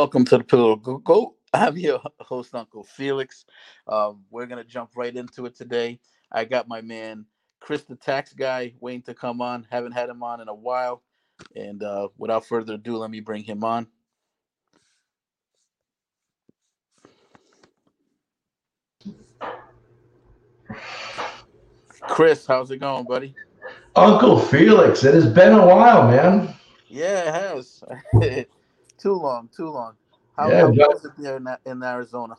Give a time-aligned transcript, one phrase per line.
[0.00, 1.34] Welcome to the Pillow Go.
[1.52, 3.44] I'm your host, Uncle Felix.
[3.86, 6.00] Um, we're gonna jump right into it today.
[6.32, 7.26] I got my man
[7.60, 9.66] Chris, the tax guy, waiting to come on.
[9.70, 11.02] Haven't had him on in a while,
[11.54, 13.88] and uh, without further ado, let me bring him on.
[22.00, 23.34] Chris, how's it going, buddy?
[23.94, 26.54] Uncle Felix, it has been a while, man.
[26.88, 28.46] Yeah, it has.
[29.00, 29.94] too long, too long.
[30.36, 32.36] How, Yeah, how was it there in, in Arizona?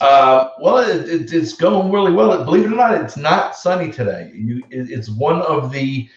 [0.00, 2.44] Uh, well, it, it, it's going really well.
[2.44, 4.30] Believe it or not, it's not sunny today.
[4.34, 6.08] You, it, it's one of the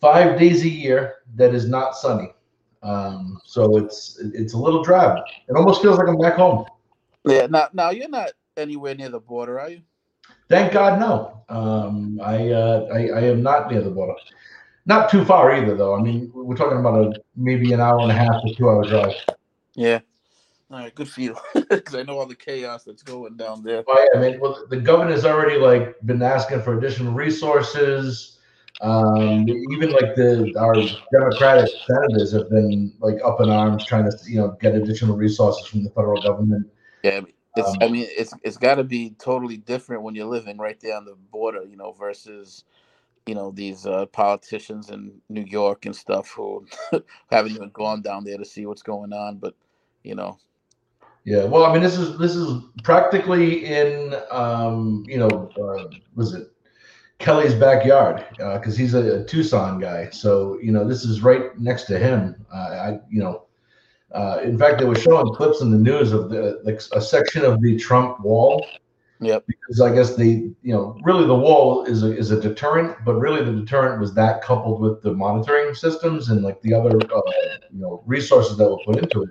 [0.00, 2.32] five days a year that is not sunny.
[2.82, 5.18] Um, so it's it's a little drab.
[5.48, 6.64] It almost feels like I'm back home.
[7.26, 9.82] Yeah, now, now you're not anywhere near the border, are you?
[10.48, 11.42] Thank God, no.
[11.48, 14.14] Um, I, uh, I I am not near the border.
[14.86, 15.94] Not too far either, though.
[15.94, 18.84] I mean, we're talking about a maybe an hour and a half to two hour
[18.84, 19.14] drive.
[19.74, 20.00] Yeah.
[20.70, 21.36] All right, good for you.
[21.70, 23.84] Because I know all the chaos that's going down there.
[23.86, 28.38] Oh yeah, I mean, well, the governor's already like been asking for additional resources.
[28.80, 30.74] Um, even like the our
[31.12, 35.66] Democratic senators have been like up in arms trying to you know get additional resources
[35.66, 36.66] from the federal government.
[37.04, 37.20] Yeah,
[37.56, 37.68] it's.
[37.68, 40.96] Um, I mean, it's it's got to be totally different when you're living right there
[40.96, 42.64] on the border, you know, versus,
[43.26, 46.66] you know, these uh, politicians in New York and stuff who
[47.30, 49.38] haven't even gone down there to see what's going on.
[49.38, 49.54] But,
[50.02, 50.38] you know,
[51.24, 56.34] Yeah, well, I mean, this is this is practically in um, you know, uh, was
[56.34, 56.50] it
[57.20, 60.08] Kelly's backyard because he's a, a Tucson guy.
[60.10, 62.34] So you know, this is right next to him.
[62.52, 63.44] Uh, I you know,
[64.12, 67.44] uh, in fact, they were showing clips in the news of the like a section
[67.44, 68.66] of the Trump wall.
[69.20, 69.44] Yep.
[69.46, 73.14] Because I guess the you know, really the wall is a, is a deterrent, but
[73.14, 77.20] really the deterrent was that coupled with the monitoring systems and like the other, uh,
[77.70, 79.30] you know, resources that were put into it.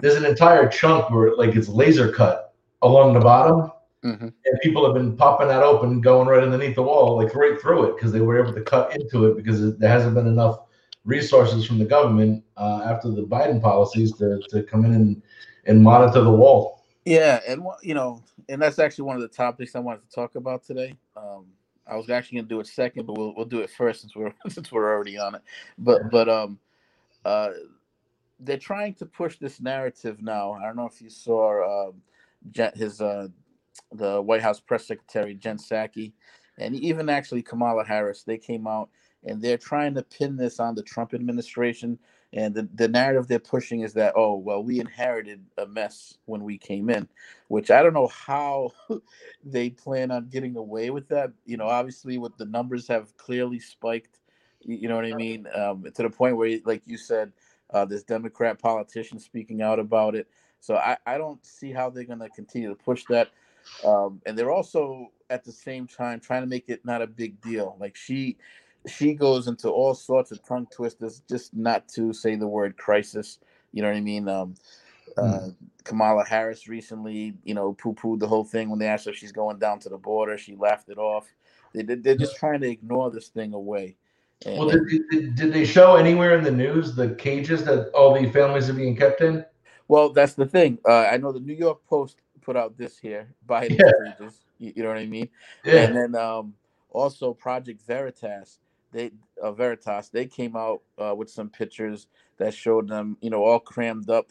[0.00, 3.72] There's an entire chunk where like it's laser cut along the bottom.
[4.02, 4.28] Hmm
[4.58, 7.84] and people have been popping that open going right underneath the wall like right through
[7.84, 10.60] it because they were able to cut into it because it, there hasn't been enough
[11.04, 15.22] resources from the government uh, after the biden policies to, to come in and,
[15.66, 16.84] and monitor the wall.
[17.04, 20.34] Yeah, and you know, and that's actually one of the topics I wanted to talk
[20.34, 20.94] about today.
[21.16, 21.46] Um,
[21.86, 24.14] I was actually going to do it second, but we'll we'll do it first since
[24.14, 25.42] we're since we're already on it.
[25.78, 26.58] But but um,
[27.24, 27.50] uh,
[28.40, 30.52] they're trying to push this narrative now.
[30.52, 32.02] I don't know if you saw um,
[32.50, 33.28] Jen, his uh,
[33.92, 36.12] the White House press secretary Jen Psaki,
[36.58, 38.22] and even actually Kamala Harris.
[38.22, 38.90] They came out
[39.24, 41.98] and they're trying to pin this on the Trump administration.
[42.32, 46.44] And the, the narrative they're pushing is that oh well we inherited a mess when
[46.44, 47.08] we came in,
[47.48, 48.72] which I don't know how
[49.44, 51.32] they plan on getting away with that.
[51.46, 54.20] You know, obviously with the numbers have clearly spiked.
[54.60, 55.46] You you know what I mean?
[55.54, 57.32] Um, to the point where, like you said,
[57.72, 60.28] uh, this Democrat politician speaking out about it.
[60.60, 63.30] So I, I don't see how they're going to continue to push that.
[63.84, 67.40] Um, and they're also at the same time trying to make it not a big
[67.40, 67.76] deal.
[67.78, 68.38] Like she
[68.90, 73.38] she goes into all sorts of tongue twisters just not to say the word crisis.
[73.72, 74.28] You know what I mean?
[74.28, 74.54] Um,
[75.16, 75.48] uh,
[75.84, 79.16] Kamala Harris recently, you know, poo pooed the whole thing when they asked her if
[79.16, 80.38] she's going down to the border.
[80.38, 81.26] She laughed it off.
[81.74, 83.96] They, they- they're just trying to ignore this thing away.
[84.46, 88.14] And, well did, did, did they show anywhere in the news the cages that all
[88.14, 89.44] the families are being kept in
[89.88, 90.78] Well, that's the thing.
[90.86, 93.90] Uh, I know the New York Post put out this here by the Yeah.
[94.20, 94.44] pages.
[94.58, 95.28] You, you know what I mean?
[95.64, 96.54] yeah And then um,
[96.90, 98.60] also Project Veritas,
[98.92, 99.10] they
[99.42, 102.06] uh, Veritas, they came out uh, with some pictures
[102.38, 104.26] that showed them, you know, all crammed up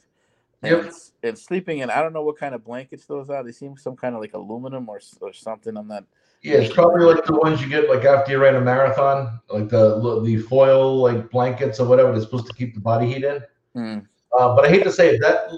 [0.64, 0.94] and, Yep.
[1.24, 1.90] and sleeping in.
[1.90, 3.44] I don't know what kind of blankets those are.
[3.44, 5.78] They seem some kind of like aluminum or or something.
[5.78, 6.04] I'm not.
[6.44, 9.70] Yeah, it's probably like the ones you get like after you ran a marathon, like
[9.70, 13.42] the the foil like blankets or whatever that's supposed to keep the body heat in.
[13.74, 14.00] Hmm.
[14.38, 15.52] Uh, but I hate to say it, that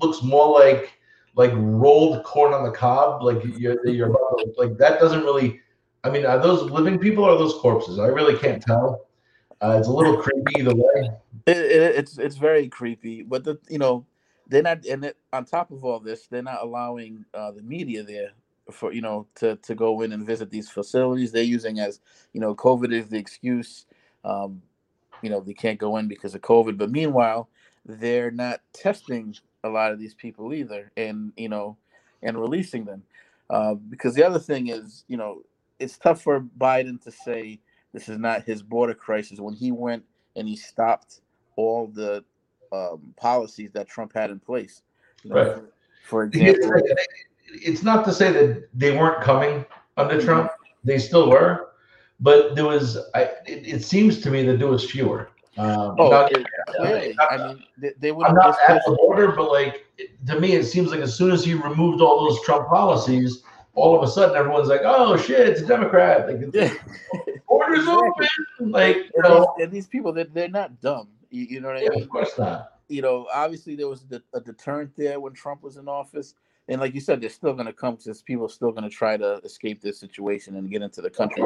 [0.00, 0.92] looks more like
[1.34, 3.22] like rolled corn on the cob.
[3.22, 5.60] Like you're you're about to, like that doesn't really.
[6.08, 7.98] I mean, are those living people or are those corpses?
[7.98, 9.06] I really can't tell.
[9.60, 11.10] Uh, it's a little creepy either way.
[11.46, 14.06] It, it, it's it's very creepy, but the you know
[14.46, 18.02] they're not and it, on top of all this, they're not allowing uh, the media
[18.02, 18.30] there
[18.70, 21.30] for you know to to go in and visit these facilities.
[21.30, 22.00] They're using as
[22.32, 23.84] you know COVID is the excuse.
[24.24, 24.62] Um,
[25.20, 27.50] you know they can't go in because of COVID, but meanwhile
[27.84, 29.34] they're not testing
[29.64, 31.76] a lot of these people either, and you know
[32.22, 33.02] and releasing them
[33.50, 35.42] uh, because the other thing is you know
[35.78, 37.60] it's tough for Biden to say
[37.92, 40.04] this is not his border crisis when he went
[40.36, 41.20] and he stopped
[41.56, 42.24] all the
[42.72, 44.82] um, policies that Trump had in place.
[45.22, 45.62] You know, Right.
[46.04, 46.70] For, example,
[47.52, 49.64] it's not to say that they weren't coming
[49.96, 50.24] under Mhm.
[50.24, 50.50] Trump;
[50.84, 51.70] they still were.
[52.20, 55.28] But there was, I, it, it seems to me that there was fewer.
[55.58, 56.46] Um, Oh, not- it-
[56.76, 57.14] clearly.
[57.18, 60.40] I mean, they, they would I'm have not at the border, but like it- to
[60.40, 63.42] me, it seems like as soon as he removed all those Trump policies,
[63.78, 66.72] all of a sudden everyone's like, "Oh shit, it's a Democrat!" Like Yeah.
[67.48, 68.26] borders Exactly.
[68.60, 68.72] open.
[68.72, 71.08] Like you And know, these, and these people, they're, they're not dumb.
[71.30, 72.02] You, you know what I yeah, mean?
[72.02, 72.72] of course not.
[72.88, 74.04] you know, obviously there was
[74.34, 76.34] a deterrent there when Trump was in office,
[76.68, 78.90] and like you said, they're still going to come because people are still going to
[78.90, 81.44] try to escape this situation and get into the country.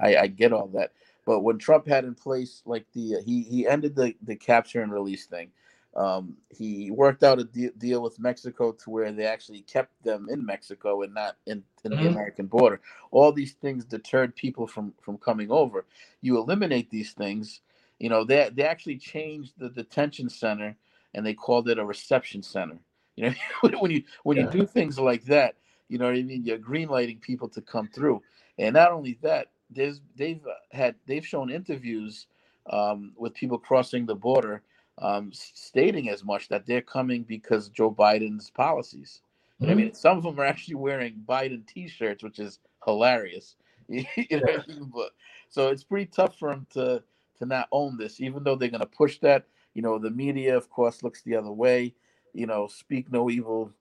[0.00, 0.92] I, I get all that,
[1.26, 4.82] but when Trump had in place like the uh, he he ended the the capture
[4.82, 5.50] and release thing.
[5.96, 10.28] Um, he worked out a de- deal with Mexico to where they actually kept them
[10.30, 11.98] in Mexico and not in, in Mhm.
[11.98, 12.80] the American border.
[13.10, 15.86] All these things deterred people from from coming over.
[16.22, 17.60] You eliminate these things,
[18.00, 20.76] you know, they they actually changed the detention center
[21.14, 22.78] and they called it a reception center.
[23.16, 24.40] You know, when you when Yeah.
[24.40, 25.56] you do things like that,
[25.88, 26.44] you know what I mean.
[26.44, 28.22] You're greenlighting people to come through,
[28.58, 32.26] and not only that, there's they've uh, had they've shown interviews
[32.70, 34.62] um, with people crossing the border,
[34.98, 39.22] um, stating as much that they're coming because Joe Biden's policies.
[39.68, 39.76] I Mhm.
[39.76, 43.56] mean, some of them are actually wearing Biden T-shirts, which is hilarious.
[43.88, 44.90] you know what I mean?
[44.94, 45.12] But
[45.48, 47.02] so it's pretty tough for them to
[47.38, 49.44] to not own this, even though they're going to push that.
[49.74, 51.94] You know, the media, of course, looks the other way.
[52.34, 53.72] You know, speak no evil,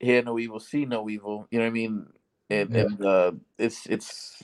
[0.00, 1.46] hear no evil, see no evil.
[1.50, 2.06] You know what I mean?
[2.50, 2.84] And Yeah.
[2.84, 4.42] and uh, it's it's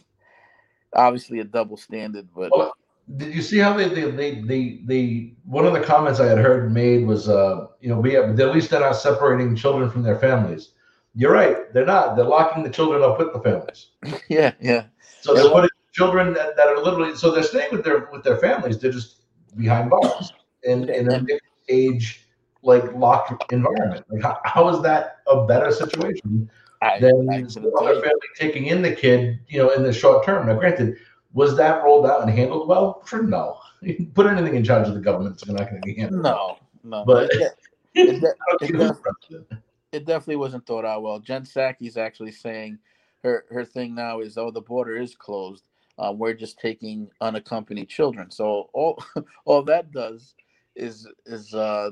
[0.94, 2.72] obviously a double standard, but Well,
[3.16, 6.38] Did you see how they they, they they they one of the comments I had
[6.38, 10.02] heard made was uh you know we have at least they're not separating children from
[10.02, 10.70] their families.
[11.14, 12.16] You're right, they're not.
[12.16, 13.88] They're locking the children up with the families.
[14.28, 14.86] yeah, yeah,
[15.22, 18.24] So Yeah, they're putting children that, that are literally so they're staying with their with
[18.24, 18.78] their families.
[18.78, 19.22] They're just
[19.56, 20.32] behind bars
[20.64, 22.26] in in a mixed age
[22.62, 24.04] like locked environment.
[24.10, 26.50] Like how, how is that a better situation
[26.82, 30.26] I, than I the other family taking in the kid, you know, in the short
[30.26, 30.46] term?
[30.46, 30.96] Now, granted,
[31.36, 33.02] was that rolled out and handled well?
[33.06, 33.58] Sure, no.
[34.14, 36.22] Put anything in charge of the government, it's not going to be handled.
[36.22, 37.52] No, no, But- it,
[37.94, 39.46] it, de- it think does- it's precedent.
[39.92, 41.18] it definitely wasn't thought out well.
[41.18, 42.78] Jen Psaki's actually saying
[43.22, 45.64] her her thing now is oh the border is closed.
[45.98, 48.30] Uh, we're just taking unaccompanied children.
[48.30, 49.02] So all
[49.44, 50.34] all that does
[50.74, 51.90] is is uh,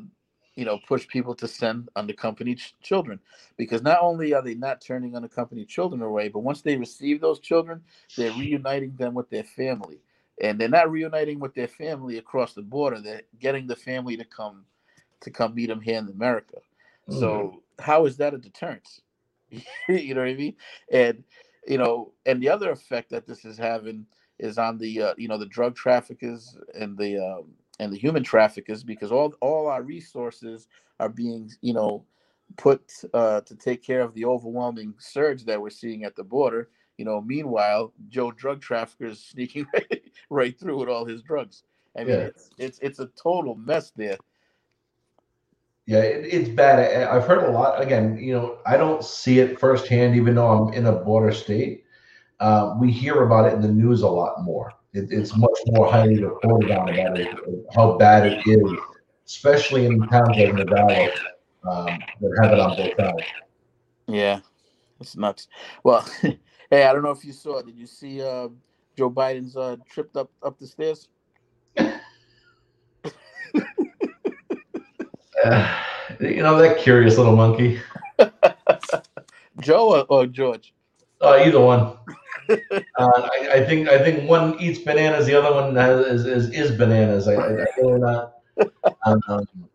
[0.57, 3.19] you know push people to send unaccompanied ch- children
[3.57, 7.41] because not only are they not turning unaccompanied children away, but once they receive those
[7.41, 7.83] children,
[8.17, 10.01] they're reuniting them with their family,
[10.41, 13.01] and they're not reuniting with their family across the border.
[13.01, 14.65] They're getting the family to come
[15.21, 16.59] to come meet them here in America.
[17.09, 19.01] So how is that a deterrence?
[19.89, 20.57] you know what I mean?
[20.91, 21.25] And
[21.67, 24.07] you know, and the other effect that this is having
[24.39, 27.47] is on the uh, you know the drug traffickers and the um,
[27.81, 30.69] and the human traffickers because all all our resources
[31.01, 32.05] are being you know
[32.57, 36.69] put uh, to take care of the overwhelming surge that we're seeing at the border.
[36.99, 41.65] You know, meanwhile, Joe drug trafficker is sneaking right, right through with all his drugs.
[41.97, 42.25] I mean, Yeah.
[42.27, 44.19] it's, it's it's a total mess there.
[45.87, 46.79] Yeah, it, it's bad.
[46.79, 47.81] I- I've heard a lot.
[47.81, 51.85] Again, you know, I don't see it firsthand, even though I'm in a border state.
[52.41, 54.73] Uh, we hear about it in the news a lot more.
[54.95, 57.29] It, it's much more highly reported on about it,
[57.75, 58.79] how bad it is,
[59.27, 61.11] especially in towns like Nogales
[61.69, 63.29] um, that have it on both sides.
[64.07, 64.41] Yeah,
[65.01, 65.49] it's nuts.
[65.83, 66.39] Well, hey,
[66.85, 67.61] I don't know if you saw.
[67.63, 68.49] Did you see uh,
[68.97, 71.09] Joe Biden's uh, tripped up up the stairs?
[75.45, 75.79] Uh,
[76.21, 77.79] you know that curious little monkey.
[79.61, 80.73] Joe or, or George?
[81.21, 81.99] Uh, either one.
[82.71, 86.51] uh, I, I think I think one eats bananas, the other one has, is, is
[86.51, 87.29] is bananas.
[87.29, 88.35] I, I, I really not.
[89.07, 89.69] Um,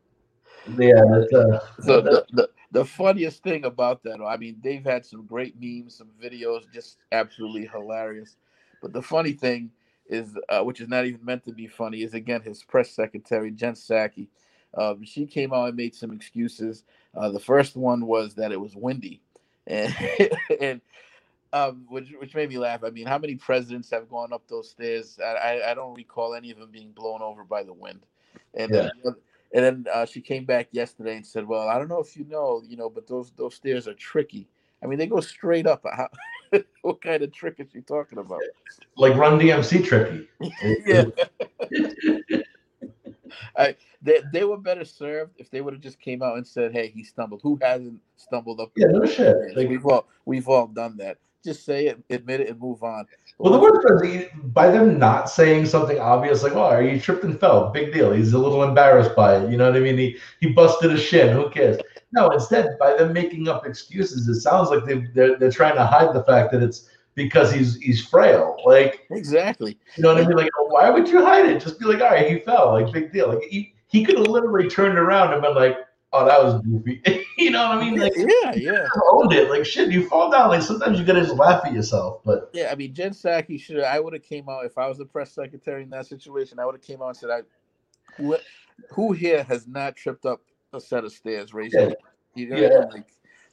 [0.77, 5.05] yeah, that's, uh, So the, the the funniest thing about that, I mean, they've had
[5.05, 8.35] some great memes, some videos, just absolutely hilarious.
[8.81, 9.71] But the funny thing
[10.07, 13.51] is, uh, which is not even meant to be funny, is again his press secretary
[13.51, 14.27] Jen Psaki.
[14.77, 16.83] Um, she came out and made some excuses.
[17.15, 19.21] Uh, the first one was that it was windy,
[19.67, 19.93] and
[20.61, 20.81] and
[21.53, 22.83] um, which which made me laugh.
[22.83, 25.19] I mean, how many presidents have gone up those stairs?
[25.23, 28.05] I I, I don't recall any of them being blown over by the wind.
[28.55, 28.91] And then,
[29.53, 32.25] and then uh, she came back yesterday and said, "Well, I don't know if you
[32.25, 34.47] know, you know, but those those stairs are tricky.
[34.83, 35.83] I mean, they go straight up.
[35.83, 36.09] How,
[36.81, 38.41] what kind of trick is she talking about?
[38.97, 40.27] like Run DMC tricky.
[40.85, 41.05] yeah,
[43.57, 46.71] I they they were better served if they would have just came out and said,
[46.71, 47.41] "Hey, he stumbled.
[47.43, 49.35] Who hasn't stumbled up?" Yeah, no shit.
[49.55, 51.17] Like, we've all we've all done that.
[51.43, 53.05] Just say it, admit it, and move on.
[53.37, 56.99] well, the worst part is by them not saying something obvious, like, "Oh, are you
[56.99, 58.11] tripped and fell?" Big deal.
[58.11, 59.49] He's a little embarrassed by it.
[59.49, 59.97] You know what I mean?
[59.97, 61.33] He he busted a shin.
[61.33, 61.77] Who cares?
[62.11, 65.85] No, instead, by them making up excuses, it sounds like they they're, they're trying to
[65.85, 68.57] hide the fact that it's because he's he's frail.
[68.65, 69.77] Like exactly.
[69.95, 70.37] You know what I mean?
[70.37, 71.61] Like, why would you hide it?
[71.61, 72.73] Just be like, all right, he fell.
[72.73, 73.29] Like, big deal.
[73.29, 75.77] Like he he could have literally turned around and been like,
[76.13, 77.01] oh, that was goofy.
[77.43, 77.99] you know what I mean?
[77.99, 78.85] Like, yeah, yeah.
[79.11, 79.49] Owned it.
[79.49, 80.49] Like, shit, you fall down.
[80.49, 82.21] Like, sometimes you gotta just laugh at yourself.
[82.25, 83.81] But yeah, I mean, Jen Psaki should.
[83.81, 86.59] I would have came out if I was the press secretary in that situation.
[86.59, 87.41] I would have came out and said, I,
[88.17, 88.37] who,
[88.91, 90.41] who here has not tripped up
[90.73, 91.53] a set of stairs?
[91.53, 91.91] Raise yeah.
[92.35, 92.85] You know, yeah.
[92.91, 93.07] like,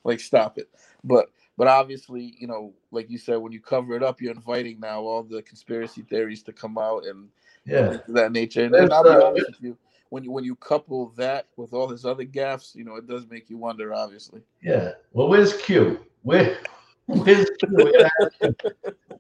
[0.05, 0.69] like stop it.
[1.05, 4.81] But but obviously, you know, like you said, when you cover it up, you're inviting
[4.81, 7.29] now all the conspiracy theories to come out and
[7.65, 8.65] yeah, that nature.
[8.65, 9.79] And, and I'll be uh, honest with you,
[10.11, 13.27] when you when you couple that with all his other gaffes, you know, it does
[13.29, 13.95] make you wonder.
[13.95, 14.41] Obviously.
[14.63, 14.93] Yeah.
[15.13, 16.01] Well, where's Q?
[16.23, 16.59] Where?
[17.07, 17.93] Where's Q?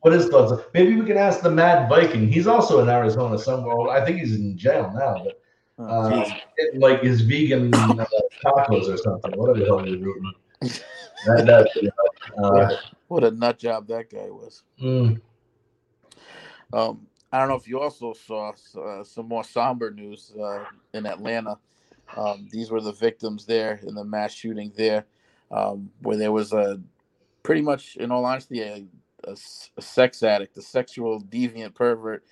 [0.00, 0.62] what is thoughts?
[0.74, 2.30] Maybe we can ask the Mad Viking.
[2.30, 3.88] He's also in Arizona somewhere.
[3.90, 5.40] I think he's in jail now, but.
[5.78, 6.30] Oh, uh,
[6.76, 8.06] like his vegan uh,
[8.42, 10.32] tacos or something, whatever the hell he's eating.
[11.26, 11.92] That, that,
[12.42, 12.76] uh,
[13.08, 14.62] what a nut job that guy was.
[14.82, 15.20] Mm.
[16.72, 20.64] Um, I don't know if you also saw uh, some more somber news uh,
[20.94, 21.58] in Atlanta.
[22.16, 25.04] Um, these were the victims there in the mass shooting there,
[25.50, 26.80] um, where there was a
[27.42, 28.86] pretty much, in all honesty, a,
[29.24, 29.36] a,
[29.76, 32.24] a sex addict, a sexual deviant pervert,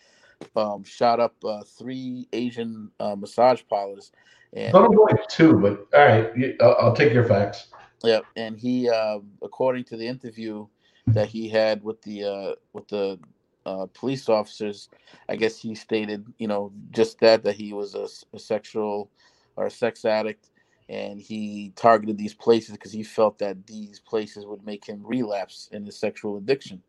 [0.56, 4.10] um, shot up uh, three Asian uh, massage parlors.
[4.54, 7.66] And, Not only two, but all right, I'll, I'll take your facts.
[8.02, 10.66] Yeah, and he, uh, according to the interview
[11.08, 13.18] that he had with the uh, with the
[13.66, 14.88] uh, police officers,
[15.28, 19.10] I guess he stated, you know, just that that he was a, a sexual
[19.56, 20.50] or a sex addict,
[20.88, 25.68] and he targeted these places because he felt that these places would make him relapse
[25.72, 26.82] in his sexual addiction.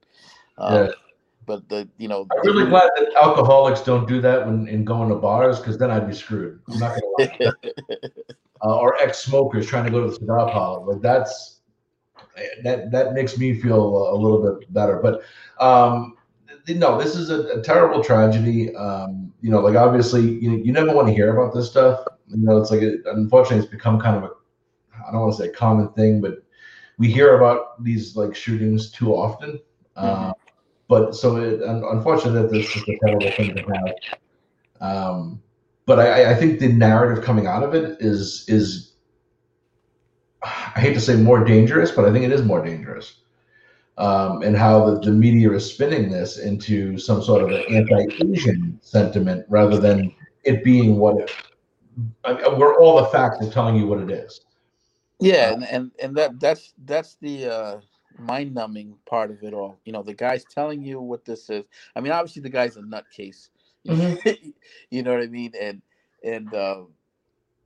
[0.58, 0.92] Um, yeah.
[1.46, 5.10] But the you know, I'm really glad that alcoholics don't do that when in going
[5.10, 6.60] to bars because then I'd be screwed.
[6.72, 7.52] I'm not gonna lie.
[8.64, 11.60] uh, or ex-smokers trying to go to the cigar parlor, like that's
[12.64, 14.98] that that makes me feel a little bit better.
[14.98, 15.22] But
[15.64, 16.18] um,
[16.68, 18.76] no, this is a, a terrible tragedy.
[18.76, 22.04] Um, you know, like obviously, you you never want to hear about this stuff.
[22.28, 24.30] You know, it's like it, unfortunately, it's become kind of a
[25.08, 26.44] I don't want to say a common thing, but
[26.98, 29.60] we hear about these like shootings too often.
[29.98, 30.30] Mm-hmm.
[30.30, 30.34] Uh,
[30.88, 33.96] but so it, unfortunately, that this is a terrible thing to have.
[34.82, 35.42] Um,
[35.86, 38.94] but I, I think the narrative coming out of it is is
[40.44, 43.22] I hate to say more dangerous, but I think it is more dangerous.
[43.98, 48.78] Um, and how the, the media is spinning this into some sort of an anti-Asian
[48.82, 51.32] sentiment rather than it being what it,
[52.26, 54.42] I mean, where all the facts are telling you what it is.
[55.20, 57.80] Yeah, and and, and that that's that's the uh,
[58.20, 59.80] mind-numbing part of it all.
[59.86, 61.64] You know, the guy's telling you what this is.
[61.96, 63.50] I mean, obviously the guy's a nutcase.
[63.86, 64.50] Mm-hmm.
[64.90, 65.54] you know what I mean?
[65.62, 65.80] And
[66.24, 66.86] and uh,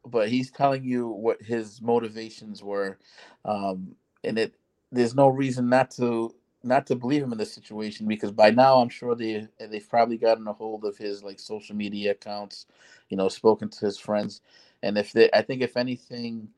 [0.05, 2.99] but he's telling you what his motivations were,
[3.45, 3.95] um,
[4.25, 4.53] and it
[4.91, 8.79] there's no reason not to not to believe him in this situation because by now
[8.79, 12.65] I'm sure they they've probably gotten a hold of his like social media accounts,
[13.09, 14.41] you know, spoken to his friends,
[14.83, 16.49] and if they, I think if anything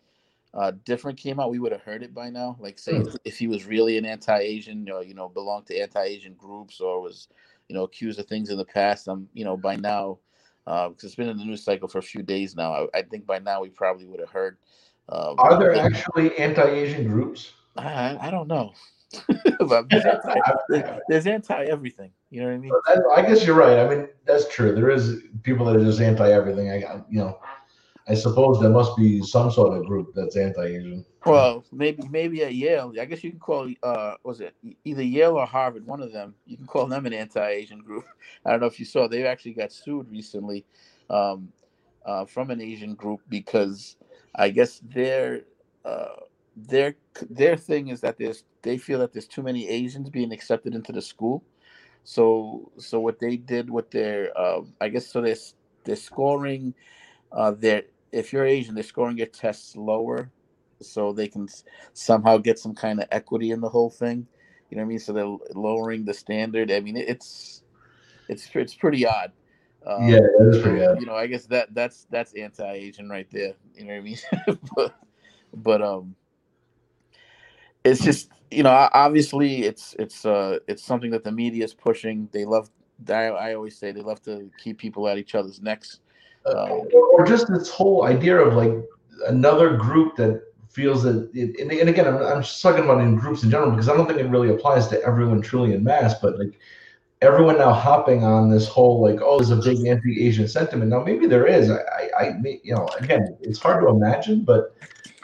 [0.54, 2.58] uh, different came out, we would have heard it by now.
[2.60, 3.08] Like say mm.
[3.08, 7.02] if, if, he was really an anti-Asian or you know belonged to anti-Asian groups or
[7.02, 7.28] was
[7.72, 9.08] you know, accused of things in the past.
[9.08, 10.20] I'm, you know, by now,
[10.66, 12.74] because uh, it's been in the news cycle for a few days now.
[12.74, 14.58] I, I think by now we probably would have heard.
[15.08, 17.54] Uh, Are there actually anti-Asian groups?
[17.78, 18.74] I, I don't know.
[19.90, 22.12] there's, anti, there's anti everything.
[22.30, 22.72] You know what I mean?
[23.16, 23.80] I guess you're right.
[23.80, 24.74] I mean, that's true.
[24.74, 26.72] There is people that are just anti everything.
[26.72, 27.38] I, you know,
[28.08, 31.06] I suppose there must be some sort of group that's anti-Asian.
[31.26, 32.94] Well, maybe maybe at Yale.
[33.00, 36.34] I guess you can call uh was it either Yale or Harvard, one of them.
[36.46, 38.06] You can call them an anti-Asian group.
[38.46, 40.66] I don't know if you saw they actually got sued recently
[41.10, 41.50] um,
[42.06, 43.98] uh, from an Asian group because
[44.36, 45.42] I guess their
[45.86, 46.16] uh,
[46.68, 46.96] their
[47.30, 50.92] their thing is that there's they feel that there's too many Asians being accepted into
[50.92, 51.44] the school.
[52.04, 55.36] So so what they did with their uh, I guess so they're
[55.84, 56.74] they're scoring
[57.32, 60.30] uh, their if you're Asian, they're scoring your tests lower,
[60.82, 61.48] so they can
[61.94, 64.28] somehow get some kind of equity in the whole thing.
[64.70, 65.00] You know what I mean?
[65.00, 66.72] So they're lowering the standard.
[66.72, 67.64] I mean, it's
[68.28, 69.32] it's it's pretty odd.
[69.86, 71.00] Um, yeah, that is pretty odd.
[71.00, 73.54] You know, I guess that that's that's anti-Asian right there.
[73.76, 74.18] You know what I mean?
[74.76, 74.96] but
[75.54, 76.16] but um,
[77.84, 82.30] it's just you know obviously it's it's uh it's something that the media is pushing.
[82.32, 82.70] They love.
[83.10, 86.02] I, I always say they love to keep people at each other's necks
[86.46, 88.72] um, or just this whole idea of like
[89.28, 93.16] another group that feels that it, and, and, again I'm, I'm just talking about in
[93.16, 96.16] groups in general because i don't think it really applies to everyone truly in mass
[96.22, 96.60] but like
[97.22, 101.28] everyone now hopping on this whole like oh there's a big anti-asian sentiment now maybe
[101.28, 104.76] there is i i, I you know again it's hard to imagine but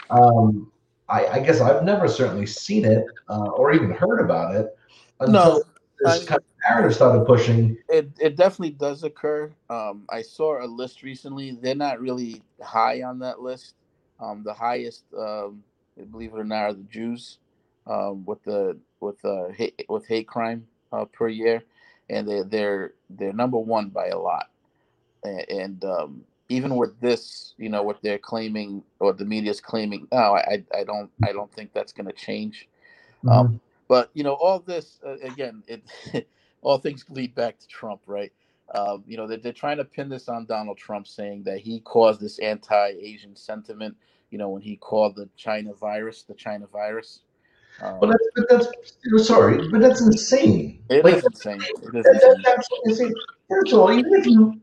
[0.09, 0.71] um
[1.09, 4.77] I, I guess i've never certainly seen it uh, or even heard about it
[5.19, 5.63] until No,
[5.99, 7.77] this I- kind of narrative started pushing.
[7.89, 9.51] It it definitely does occur.
[9.69, 11.51] Um, I saw a list recently.
[11.51, 13.75] They're not really high on that list.
[14.19, 15.63] Um, the highest, um,
[16.11, 17.37] believe it or not, are the Jews,
[17.85, 21.63] um, with the with uh, hate, with hate crime uh, per year,
[22.09, 24.49] and they they're they're number one by a lot.
[25.23, 30.07] And, and um, even with this, you know, what they're claiming or the media's claiming,
[30.11, 32.67] no, I I don't I don't think that's going to change.
[33.27, 35.83] Um, but you know, all this uh, again, it
[36.61, 38.31] all things lead back to Trump, right?
[38.75, 41.79] Um, you know, they're, they're trying to pin this on Donald Trump, saying that he
[41.81, 43.95] caused this anti-Asian sentiment.
[44.29, 47.21] You know, when he called the China virus the China virus.
[47.81, 50.83] Um, But that's, but that's sorry, but that's insane.
[50.89, 51.61] it like, is insane.
[51.61, 52.41] It is That, insane.
[52.43, 53.13] that, that's insane.
[53.49, 54.59] First of all, even if you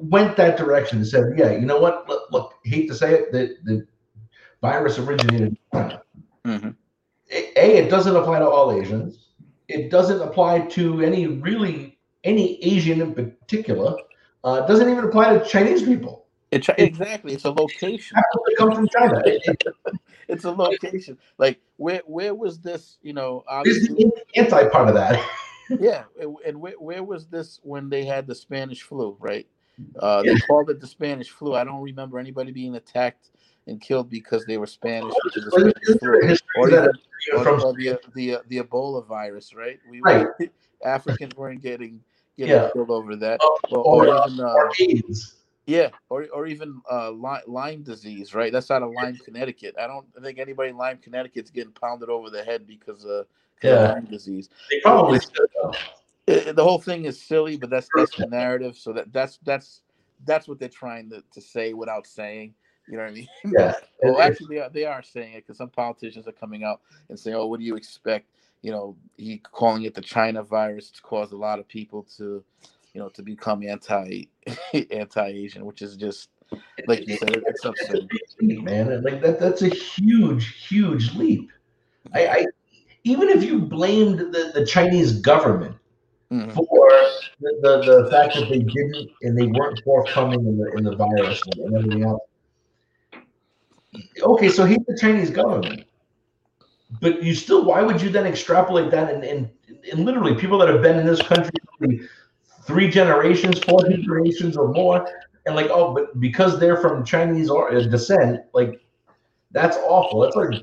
[0.00, 2.08] went that direction and said, "Yeah, you know what?
[2.08, 3.86] Look, look hate to say it, the the
[4.60, 6.02] virus originated in China."
[6.46, 6.76] Mhm.
[7.32, 9.28] A, it doesn't apply to all Asians.
[9.68, 13.94] It doesn't apply to any really any Asian in particular.
[14.44, 16.26] Uh, it doesn't even apply to Chinese people.
[16.50, 17.32] It, exactly.
[17.34, 18.16] It's a location.
[18.16, 19.22] Happen to come from China.
[19.24, 19.62] It- it-
[20.28, 21.18] It's a location.
[21.38, 22.98] Like where where was this?
[23.02, 25.20] You know, obviously, anti part of that.
[25.80, 26.04] yeah.
[26.20, 29.16] And and where, where was this when they had the Spanish flu?
[29.20, 29.46] Right.
[29.98, 31.54] Uh, they called it the Spanish flu.
[31.54, 33.30] I don't remember anybody being attacked
[33.66, 35.14] and killed because they were Spanish.
[35.34, 36.36] The Spanish flu.
[36.56, 39.78] Or that even, you know, or, the the uh, the Ebola virus, right?
[39.86, 40.26] We Right.
[40.38, 40.48] were,
[40.84, 42.02] Africans weren't getting
[42.36, 42.70] getting Yeah.
[42.72, 43.40] killed over that,
[43.70, 45.34] or, or, or, or even uh, AIDS.
[45.66, 48.52] yeah, or or even uh, Lyme, disease, right?
[48.52, 49.76] That's out of Lyme, Connecticut.
[49.78, 53.26] I don't think anybody in Lyme, Connecticut's getting pounded over the head because of,
[53.60, 53.92] 'cause of Yeah.
[53.92, 54.48] Lyme disease.
[54.70, 55.48] They probably should.
[56.30, 58.76] It- the whole thing is silly, but that's that's the narrative.
[58.76, 59.82] So that that's that's
[60.24, 62.54] that's what they're trying to, to say without saying.
[62.88, 63.28] You know what I mean?
[63.58, 63.72] Yeah.
[64.02, 67.18] Well, actually, they are, they are saying it because some politicians are coming out and
[67.18, 68.26] saying, "Oh, what do you expect?"
[68.62, 72.44] You know, he calling it the China virus to cause a lot of people to,
[72.94, 74.28] you know, to become anti
[74.90, 76.30] anti Asian, which is just
[76.86, 78.08] like you said, it's absurd.
[78.40, 79.02] man.
[79.02, 81.50] Like that that's a huge, huge leap.
[82.14, 82.46] I, I
[83.04, 85.76] even if you blamed the, the Chinese government
[86.32, 86.54] Mhm.
[86.54, 86.88] for
[87.40, 90.94] the, the, the fact that they didn't and they weren't forthcoming in the in the
[90.94, 92.22] virus and, and everything else.
[94.22, 95.84] Okay, so he's the Chinese government.
[97.00, 99.50] But you still why would you then extrapolate that and, and,
[99.90, 101.50] and literally people that have been in this country
[102.62, 105.08] three generations, four generations or more,
[105.46, 108.80] and like, oh, but because they're from Chinese or uh, descent, like
[109.50, 110.20] that's awful.
[110.20, 110.62] That's like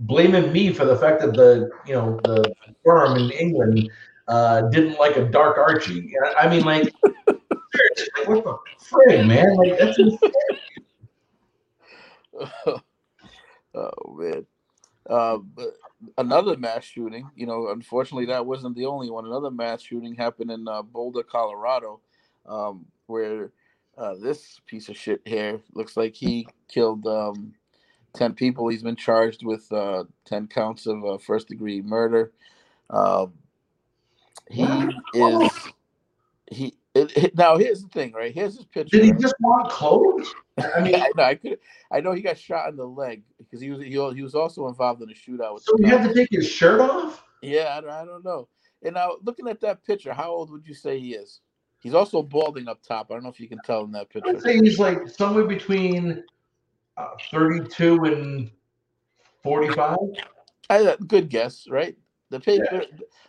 [0.00, 2.52] blaming me for the fact that the you know the
[2.84, 3.88] firm in England
[4.28, 6.12] uh, didn't like a dark Archie.
[6.38, 6.92] I mean, like,
[7.74, 9.54] seriously, what the frig, man?
[9.56, 10.32] Like, that's insane.
[13.74, 14.46] oh man.
[15.08, 15.38] Uh,
[16.18, 17.30] another mass shooting.
[17.36, 19.26] You know, unfortunately, that wasn't the only one.
[19.26, 22.00] Another mass shooting happened in uh, Boulder, Colorado,
[22.46, 23.52] um, where
[23.96, 27.54] uh, this piece of shit here looks like he killed um,
[28.14, 28.68] ten people.
[28.68, 32.32] He's been charged with uh, ten counts of uh, first degree murder.
[34.50, 34.66] He
[35.14, 35.68] is
[36.50, 36.74] he.
[36.94, 38.32] It, it- now here's the thing, right?
[38.32, 38.98] Here's his picture.
[38.98, 40.32] Did he just want clothes?
[40.76, 41.22] I mean, I know.
[41.22, 41.58] I could.
[41.90, 44.68] I know he got shot in the leg because he was he, he was also
[44.68, 45.64] involved in a shootout with.
[45.64, 47.22] so he had to take his shirt off?
[47.42, 48.48] Yeah, I don't, I don't know.
[48.82, 51.40] And now looking at that picture, how old would you say he is?
[51.80, 53.10] He's also balding up top.
[53.10, 54.30] I don't know if you can tell in that picture.
[54.30, 56.24] I would say he's like somewhere between
[56.96, 58.50] uh, 32 and
[59.42, 59.96] 45.
[60.70, 61.96] I, uh, good guess, right?
[62.30, 62.82] The paper,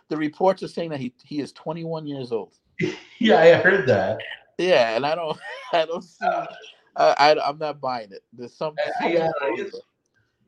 [0.08, 2.54] the reports are saying that he he is 21 years old.
[3.20, 4.20] Yeah, I heard that.
[4.58, 5.36] Yeah, and I don't
[5.72, 6.24] I don't see.
[6.24, 6.46] I,
[6.96, 8.22] I I'm not buying it.
[8.32, 8.76] There's some.
[9.02, 9.28] Yeah,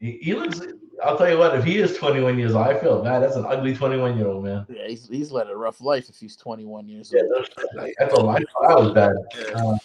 [0.01, 0.35] he.
[0.35, 0.61] Looks.
[1.05, 1.55] I'll tell you what.
[1.57, 3.23] If he is 21 years old, I feel bad.
[3.23, 4.67] That's an ugly 21 year old man.
[4.69, 7.47] Yeah, he's he's led a rough life if he's 21 years Yeah, old.
[7.57, 7.93] that's, that's.
[8.01, 9.13] I thought I was bad.
[9.55, 9.77] Uh,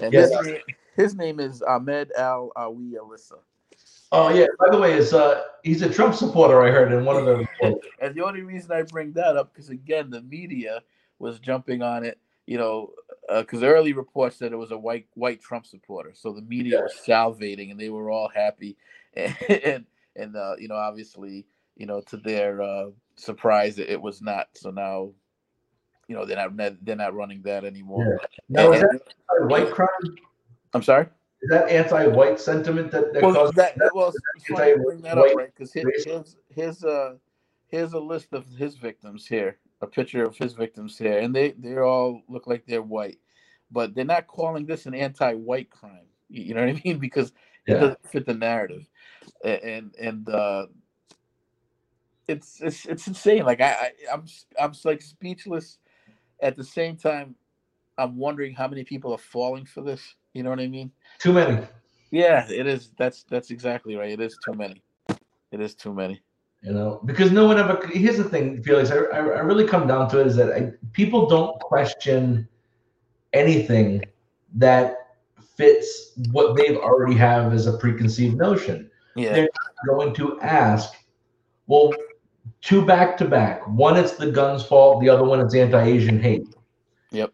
[0.00, 0.20] And Yeah.
[0.20, 0.58] his, name,
[0.96, 3.38] his name is Ahmed Al Awi Alissa.
[4.12, 4.46] Oh yeah.
[4.58, 6.62] By the way, is uh he's a Trump supporter.
[6.62, 7.46] I heard in one of the.
[8.00, 10.82] And the only reason I bring that up because again the media
[11.18, 12.16] was jumping on it,
[12.46, 12.92] you know,
[13.28, 16.94] because early reports said it was a white white Trump supporter, so the media was
[17.04, 18.76] salivating and they were all happy,
[19.14, 21.44] and and, and uh, you know obviously
[21.76, 24.46] you know to their uh, surprise it, it was not.
[24.54, 25.10] So now,
[26.06, 28.20] you know they're not they're not running that anymore.
[28.48, 29.88] Now is And- that white crime?
[30.72, 31.08] I'm sorry.
[31.42, 34.12] Is that anti-white sentiment that, that well, caused that, well,
[34.48, 35.54] funny you bring that up, right?
[35.54, 36.04] Because his, race.
[36.04, 37.14] his, his, uh,
[37.68, 41.52] here's a list of his victims here, a picture of his victims here, and they
[41.52, 43.18] they all look like they're white,
[43.70, 46.08] but they're not calling this an anti-white crime.
[46.28, 46.98] You, know what I mean?
[46.98, 47.32] Because
[47.66, 48.88] it doesn't fit the narrative,
[49.44, 50.66] and and uh,
[52.26, 53.44] it's it's it's insane.
[53.44, 54.24] Like I, I I'm
[54.60, 55.78] I'm like speechless.
[56.40, 57.34] At the same time,
[57.96, 60.14] I'm wondering how many people are falling for this.
[60.34, 60.92] You know what I mean?
[61.18, 61.66] Too many.
[62.10, 62.90] Yeah, it is.
[62.96, 64.10] That's that's exactly right.
[64.10, 64.82] It is too many.
[65.50, 66.22] It is too many.
[66.62, 67.86] You know, because no one ever.
[67.86, 68.90] Here's the thing, Felix.
[68.90, 72.48] I, I, I really come down to it is that I, people don't question
[73.32, 74.02] anything
[74.54, 74.96] that
[75.56, 78.90] fits what they've already have as a preconceived notion.
[79.14, 79.34] Yeah.
[79.34, 80.94] They're not going to ask,
[81.66, 81.92] well,
[82.60, 83.66] two back to back.
[83.68, 85.00] One, it's the gun's fault.
[85.00, 86.46] The other one, it's anti-Asian hate.
[87.10, 87.32] Yep.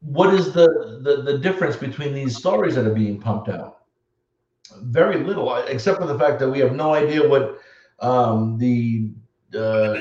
[0.00, 3.78] What is the, the the difference between these stories that are being pumped out?
[4.82, 7.58] Very little, except for the fact that we have no idea what
[8.00, 9.10] um, the
[9.54, 10.00] uh,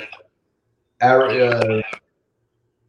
[1.02, 1.82] uh,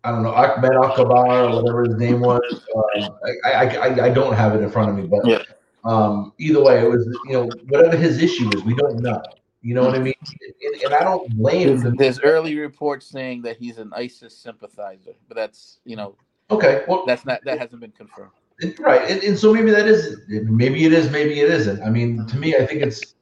[0.05, 2.43] I don't know Ahmed Akbar or whatever his name was.
[2.75, 5.43] Um, I, I, I, I don't have it in front of me, but Yeah.
[5.85, 9.23] um, either way, it was you know whatever his issue is, we don't know.
[9.63, 10.15] You know what I mean?
[10.63, 15.13] And, and I don't blame There's, there's early reports saying that he's an ISIS sympathizer,
[15.29, 16.17] but that's you know
[16.51, 18.31] Okay, well, that's not that hasn't been confirmed.
[18.79, 21.83] right, and, and so maybe that is maybe it is, maybe it isn't.
[21.83, 23.15] I mean, to me, I think it's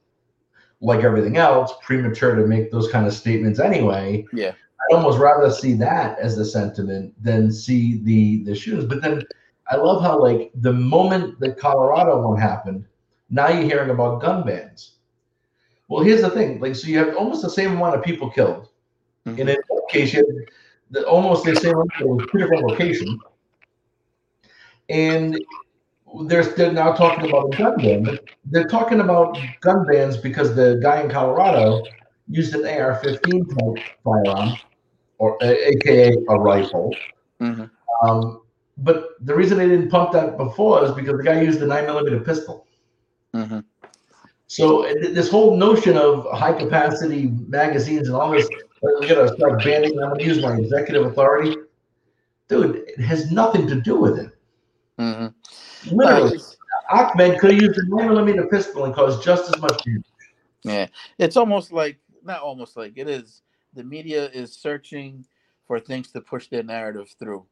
[0.80, 4.24] like everything else, premature to make those kind of statements anyway.
[4.32, 4.52] Yeah.
[4.52, 8.84] I'd almost rather see that as the sentiment than see the the shoes.
[8.84, 9.22] But then
[9.70, 12.84] I love how like the moment that Colorado one happened,
[13.30, 14.92] now you're hearing about gun bans.
[15.88, 18.68] Well, here's the thing: like, so you have almost the same amount of people killed.
[19.26, 19.40] Mhm.
[19.40, 20.50] And in one case, you had
[20.90, 21.88] the, almost the same of
[22.30, 23.20] two different locations.
[24.88, 25.38] And
[26.24, 28.18] they're, they're now talking about a gun ban.
[28.46, 31.82] They're talking about gun bans because the guy in Colorado
[32.28, 34.56] used an AR-15 type firearm,
[35.18, 36.94] or a- AKA a rifle.
[37.40, 37.70] Mhm.
[38.02, 38.42] Um,
[38.78, 41.84] but the reason they didn't pump that before is because the guy used a nine
[41.84, 42.66] millimeter pistol.
[43.34, 43.64] Mhm.
[44.46, 48.48] So uh, this whole notion of high capacity magazines and all this,
[48.82, 49.98] we're gonna start banning.
[50.02, 51.56] I'm gonna use my executive authority,
[52.48, 52.76] dude.
[52.76, 54.30] It has nothing to do with it.
[54.98, 55.34] Mhm.
[55.92, 56.38] Literally,
[56.90, 60.04] Uh, Ahmed could have used a nine millimeter pistol and caused just as much damage.
[60.64, 60.86] Yeah,
[61.18, 63.42] it's almost like not almost like it is.
[63.74, 65.24] The media is searching
[65.66, 67.46] for things to push their narrative through.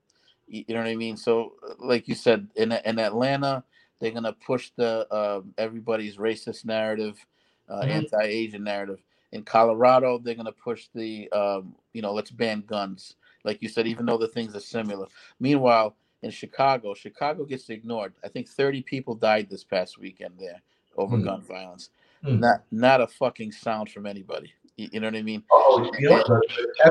[0.48, 1.16] You you know what I mean?
[1.16, 3.64] So, uh, like you said, in in Atlanta,
[3.98, 7.24] they're gonna push the um, everybody's racist narrative,
[7.68, 7.88] uh, Mhm.
[7.90, 9.00] anti-Asian narrative.
[9.32, 13.16] In Colorado, they're gonna push the um, you know let's ban guns.
[13.44, 15.06] Like you said, even though the things are similar.
[15.38, 18.14] Meanwhile, in Chicago, Chicago gets ignored.
[18.24, 20.62] I think 30 people died this past weekend there
[20.96, 21.24] over Hmm.
[21.24, 21.90] gun violence
[22.22, 22.40] Hmm.
[22.40, 24.52] not not a fucking sound from anybody.
[24.76, 25.42] You, you know what I mean?
[25.52, 26.40] Oh, you know,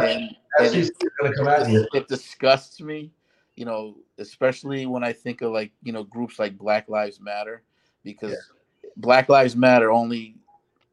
[0.01, 3.11] And, and it, is gonna come at it disgusts me,
[3.55, 7.63] you know, especially when I think of like you know groups like Black Lives Matter,
[8.03, 8.37] because
[8.97, 10.35] Black Lives Matter only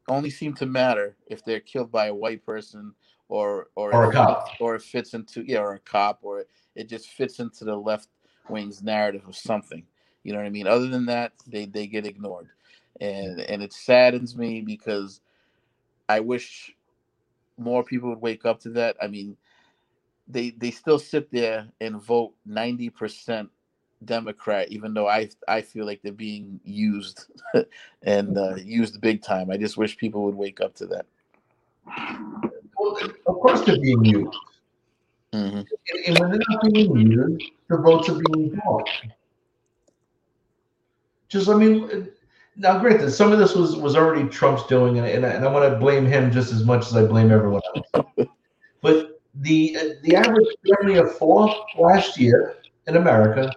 [0.07, 2.93] only seem to matter if they're killed by a white person
[3.29, 4.49] or or Or a cop.
[4.59, 8.09] or it fits into yeah or a cop or it just fits into the left
[8.49, 9.83] wing's narrative of something.
[10.23, 10.67] You know what I mean?
[10.67, 12.49] Other than that, they they get ignored,
[13.01, 15.21] and and it saddens me because
[16.09, 16.75] I wish
[17.57, 18.95] more people would wake up to that.
[19.01, 19.37] I mean,
[20.27, 23.49] they they still sit there and vote ninety percent
[24.05, 27.25] Democrat, even though I I feel like they're being used
[28.03, 29.49] and uh, used big time.
[29.49, 31.05] I just wish people would wake up to that.
[32.77, 34.37] Well, of course, they're being used.
[35.33, 35.67] hmm And,
[36.07, 38.89] and when they're not being used, the votes are being bought.
[41.29, 42.09] Just, I mean,
[42.55, 45.51] now granted, some of this was was already Trump's doing, and, and, I, and I
[45.51, 48.07] want to blame him just as much as I blame everyone else.
[48.81, 50.47] but the uh, the average
[50.79, 53.51] family of four last year in America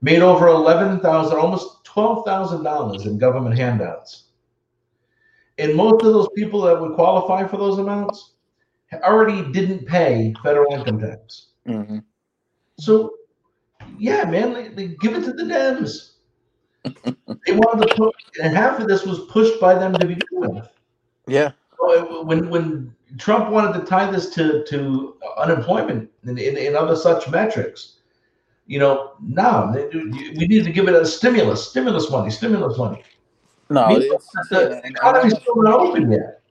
[0.00, 4.24] made over eleven thousand, almost twelve thousand dollars in government handouts.
[5.58, 8.34] And most of those people that would qualify for those amounts
[9.02, 11.46] already didn't pay federal income tax.
[11.66, 11.98] hmm
[12.78, 13.14] So,
[13.98, 16.12] yeah, man, they, they give it to the Dems.
[17.46, 20.68] they wanted to put, and half of this was pushed by them to begin with.
[21.26, 21.52] Yeah.
[21.78, 26.96] So, When when Trump wanted to tie this to to unemployment and, and, and other
[26.96, 27.96] such metrics,
[28.66, 33.02] you know, now we need to give it a stimulus, stimulus money, stimulus money.
[33.70, 34.26] No, it's.
[34.50, 36.42] The And, and I don't economy's know- still not open yet.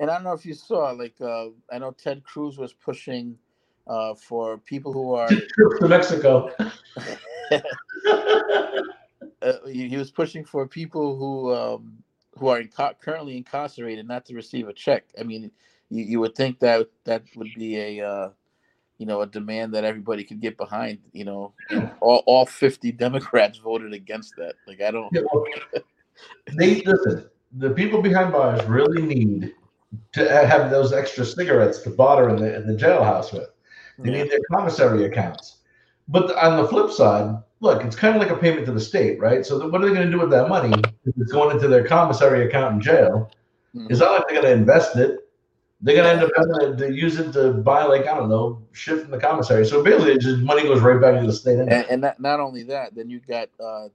[0.00, 3.36] and I don't know if you saw, like, uh, I know Ted Cruz was pushing
[3.86, 6.50] uh, for people who are to Mexico.
[9.42, 11.94] uh, he, he was pushing for people who um,
[12.38, 15.04] who are inco- currently incarcerated not to receive a check.
[15.18, 15.50] I mean,
[15.90, 18.28] you, you would think that that would be a uh,
[19.00, 20.98] you know a demand that everybody could get behind.
[21.12, 21.54] You know,
[22.00, 24.54] all all fifty Democrats voted against that.
[24.68, 25.08] Like I don't.
[25.10, 25.44] Yeah, well,
[26.54, 27.28] they listen.
[27.56, 29.54] The people behind bars really need
[30.12, 33.48] to have those extra cigarettes to barter in the in the jailhouse with.
[33.98, 34.22] They Yeah.
[34.22, 35.56] need their commissary accounts.
[36.08, 39.18] But on the flip side, look, it's kind of like a payment to the state,
[39.18, 39.46] right?
[39.46, 40.74] So what are they going to do with that money?
[41.06, 43.30] If it's going into their commissary account in jail,
[43.74, 43.90] Mhm.
[43.90, 45.20] it's not like they're going to invest it.
[45.82, 48.28] They're going to end up having to, to use it to buy, like I don't
[48.28, 49.64] know, shit from the commissary.
[49.64, 51.58] So basically, just money goes right back into the state.
[51.58, 51.74] anyway.
[51.74, 53.88] and, and not, not only that, then you got uh,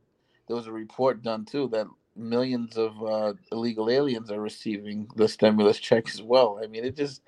[0.48, 5.28] there was a report done too that millions of uh, illegal aliens are receiving the
[5.28, 6.60] stimulus check as well.
[6.63, 7.21] I mean, it just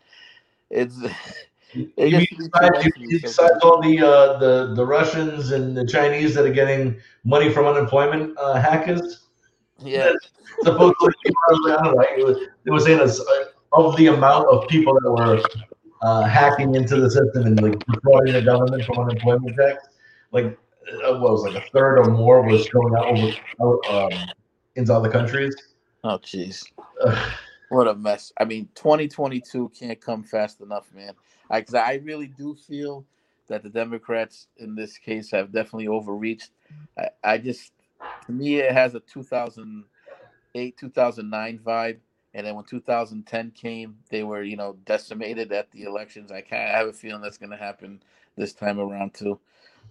[0.69, 0.95] it's
[1.73, 5.51] it You mean to be too besides, you besides all the uh, the the Russians
[5.51, 9.27] and the Chinese that are getting money from unemployment uh, hackers?
[9.83, 10.11] yeah,
[10.63, 12.05] supposedly I don't know.
[12.17, 13.07] It was, it was saying uh,
[13.73, 15.41] of the amount of people that were
[16.01, 19.87] uh, hacking into the system and like defrauding the government from unemployment checks,
[20.31, 20.57] like
[21.05, 24.19] uh, what was like a third or more was going out over out, um,
[24.75, 25.55] into other countries.
[26.03, 26.63] oh jeez,
[27.69, 28.31] what a mess.
[28.39, 31.13] I mean, 2022 can't come fast enough, man.
[31.49, 33.05] I, cause I really do feel
[33.47, 36.51] that the Democrats in this case have definitely overreached.
[36.97, 37.71] I, I just,
[38.25, 41.97] to me, it has a 2008, 2009 vibe.
[42.37, 46.31] And then when 2010 came, they were, you know, decimated at the elections.
[46.31, 47.99] I kind of have a feeling that's going to happen
[48.37, 49.39] this time around too.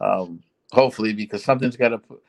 [0.01, 2.23] Um, hopefully, because something's got to put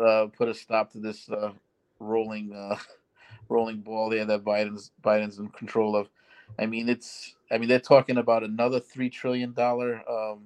[0.00, 1.50] uh, put a stop to this uh,
[1.98, 2.76] rolling uh,
[3.48, 6.08] rolling ball there that Biden's Biden's in control of.
[6.56, 10.44] I mean, it's I mean they're talking about another three trillion dollar um,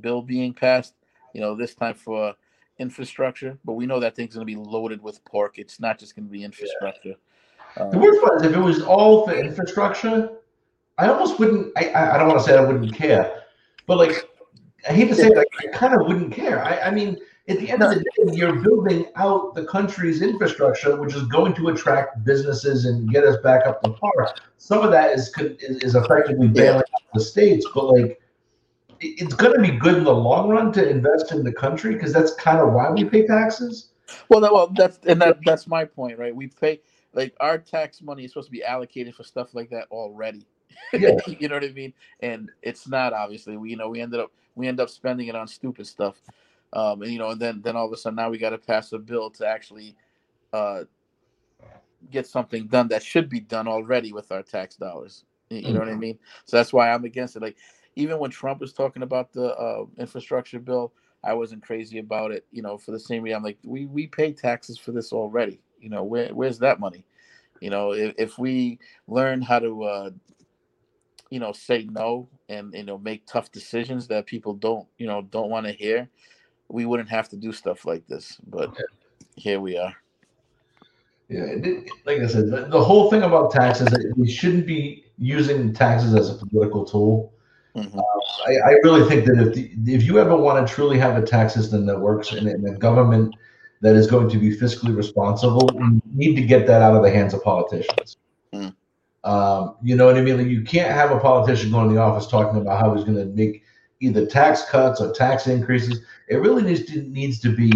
[0.00, 0.94] bill being passed.
[1.32, 2.34] You know, this time for
[2.80, 5.58] infrastructure, but we know that thing's going to be loaded with pork.
[5.58, 7.14] It's not just going to be infrastructure.
[7.78, 10.30] Um, The worst part is if it was all for infrastructure,
[10.98, 11.72] I almost wouldn't.
[11.76, 13.42] I I, don't want to say I wouldn't care,
[13.86, 14.28] but like
[14.88, 16.64] I hate to say it, I kind of wouldn't care.
[16.64, 21.00] I, I mean, at the end of the day, you're building out the country's infrastructure,
[21.00, 24.34] which is going to attract businesses and get us back up to par.
[24.58, 28.20] Some of that is could- is, is effectively bailing out the states, but like
[29.00, 32.12] it's going to be good in the long run to invest in the country because
[32.12, 33.90] that's kind of why we pay taxes.
[34.28, 36.34] Well, that, well, that's and that that's my point, right?
[36.34, 36.80] We pay
[37.12, 40.46] like our tax money is supposed to be allocated for stuff like that already.
[40.92, 41.16] Yeah.
[41.26, 41.92] you know what I mean?
[42.20, 43.56] And it's not obviously.
[43.56, 46.20] We you know we ended up we end up spending it on stupid stuff,
[46.72, 48.58] um, and you know, and then then all of a sudden now we got to
[48.58, 49.96] pass a bill to actually
[50.52, 50.84] uh,
[52.10, 55.24] get something done that should be done already with our tax dollars.
[55.50, 56.18] You, you know what I mean?
[56.44, 57.42] So that's why I'm against it.
[57.42, 57.56] Like
[57.96, 60.92] even when Trump was talking about the uh, infrastructure bill,
[61.24, 62.46] I wasn't crazy about it.
[62.52, 65.60] You know, for the same reason, I'm like, we we pay taxes for this already.
[65.80, 67.04] You know, where where's that money?
[67.60, 70.10] You know, if, if we learn how to, uh,
[71.30, 75.22] you know, say no and you know make tough decisions that people don't, you know,
[75.22, 76.08] don't want to hear,
[76.68, 78.38] we wouldn't have to do stuff like this.
[78.46, 78.76] But
[79.36, 79.94] here we are.
[81.28, 85.04] Yeah, it, like I said, the, the whole thing about taxes, that we shouldn't be
[85.18, 87.32] using taxes as a political tool.
[87.76, 88.02] Mhm.
[88.46, 91.26] I, I really think that if the, if you ever want to truly have a
[91.26, 93.34] tax system that works and, and a government
[93.80, 97.10] that is going to be fiscally responsible, you need to get that out of the
[97.10, 98.16] hands of politicians.
[98.52, 98.74] Mm.
[99.24, 100.38] Um, you know what I mean?
[100.38, 103.18] Like you can't have a politician going in the office talking about how he's going
[103.18, 103.62] to make
[104.00, 106.00] either tax cuts or tax increases.
[106.28, 107.72] It really needs to needs to be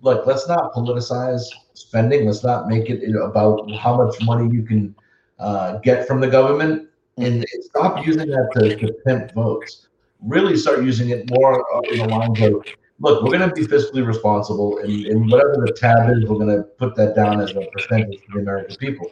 [0.00, 0.26] look.
[0.26, 2.26] Let's not politicize spending.
[2.26, 4.94] Let's not make it about how much money you can
[5.38, 9.88] uh, get from the government, and stop using that to, to pimp votes.
[10.20, 12.64] Really start using it more in the lines of
[13.04, 16.56] look, we're going to be fiscally responsible, and, and whatever the tab is, we're going
[16.56, 19.10] to put that down as a percentage for the American people,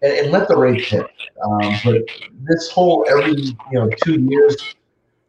[0.00, 1.06] and, and let the rates hit.
[1.44, 2.02] Um, but
[2.44, 4.74] this whole every you know two years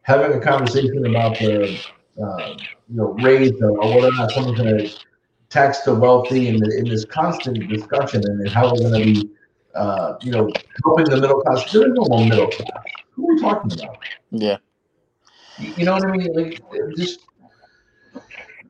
[0.02, 1.78] having a conversation about the
[2.22, 2.54] uh,
[2.88, 4.96] you know rate or, or whether or not someone's going to
[5.50, 9.30] tax the wealthy, and in this constant discussion, and then how we're going to be
[9.74, 10.48] uh, you know
[10.84, 11.70] helping the middle class.
[11.72, 12.84] There is no middle class.
[13.12, 13.98] Who are we talking about?
[14.30, 14.58] Yeah.
[15.58, 16.32] You you know what I mean?
[16.32, 16.62] Like
[16.96, 17.20] just.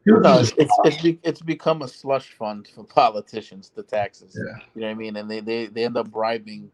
[0.07, 4.37] No, it's it's it's, be, it's become a slush fund for politicians, the taxes.
[4.37, 4.65] Yeah.
[4.75, 5.17] You know what I mean?
[5.17, 6.71] And they, they, they end up bribing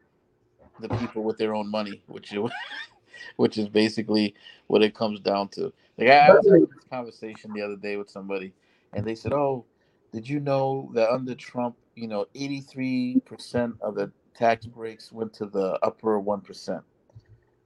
[0.81, 2.51] the people with their own money, which is
[3.37, 4.35] which is basically
[4.67, 5.73] what it comes down to.
[5.99, 8.53] Like I, I was having this conversation the other day with somebody,
[8.93, 9.65] and they said, "Oh,
[10.13, 15.13] did you know that under Trump, you know, eighty three percent of the tax breaks
[15.13, 16.83] went to the upper one percent?"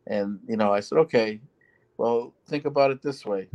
[0.07, 1.41] And you know, I said, "Okay,
[1.97, 3.49] well, think about it this way."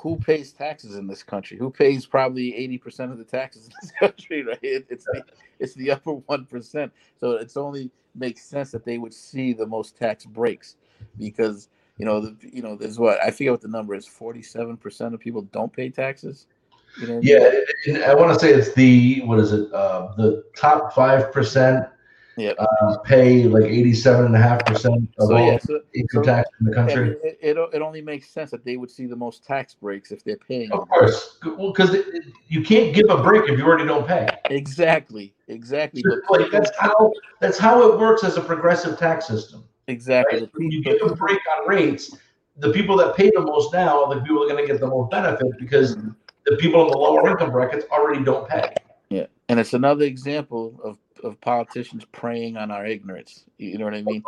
[0.00, 1.56] Who pays taxes in this country?
[1.56, 4.42] Who pays probably eighty percent of the taxes in this country?
[4.42, 4.58] Right?
[4.62, 5.22] It, it's the
[5.58, 6.92] it's the upper one percent.
[7.18, 10.76] So it's only makes sense that they would see the most tax breaks,
[11.18, 14.06] because you know the you know there's what I forget what the number is.
[14.06, 16.46] Forty seven percent of people don't pay taxes.
[17.00, 17.20] You know?
[17.22, 17.50] Yeah,
[18.06, 19.72] I want to say it's the what is it?
[19.72, 21.86] Uh, the top five percent
[22.36, 22.56] Yep.
[22.58, 26.30] uh, pay like eighty-seven and a half percent of So all yeah, so, income so-
[26.32, 27.16] tax in the country.
[27.22, 30.24] it, it it only makes sense that they would see the most tax breaks if
[30.24, 30.72] they're paying.
[30.72, 31.96] Of course, well, because
[32.48, 34.26] you can't give a break if you already don't pay.
[34.50, 36.02] Exactly, exactly.
[36.28, 39.64] But Like that's how that's how it works as a progressive tax system.
[39.86, 40.40] exactly.
[40.40, 40.52] Right?
[40.52, 42.16] The When you give a break on rates,
[42.58, 44.80] the people that pay the most now are the people that are going to get
[44.80, 46.14] the most benefit because Mhm.
[46.46, 48.72] the people in the lower income brackets already don't pay.
[49.10, 53.44] Yeah, and it's another example of of politicians preying on our ignorance.
[53.58, 54.24] You know what I mean?